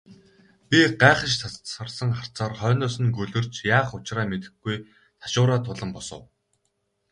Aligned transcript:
Би 0.69 0.79
гайхаш 1.01 1.33
тасарсан 1.41 2.09
харцаар 2.17 2.53
хойноос 2.61 2.95
нь 3.03 3.13
гөлөрч, 3.17 3.53
яах 3.77 3.89
учраа 3.97 4.25
мэдэхгүй 4.31 4.75
ташуураа 5.21 5.59
тулан 5.63 5.89
босов. 5.95 6.23